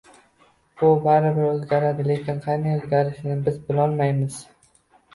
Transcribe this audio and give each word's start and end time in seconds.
Bu 0.81 0.89
baribir 1.03 1.51
o‘zgaradi, 1.51 2.07
lekin 2.09 2.41
qanday 2.49 2.77
o‘zgarishini 2.81 3.39
biz 3.49 3.63
bilolmaymiz. 3.71 4.45